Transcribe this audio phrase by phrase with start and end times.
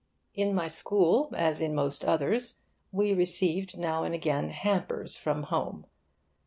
[0.33, 2.55] In my school, as in most others,
[2.91, 5.85] we received now and again 'hampers' from home.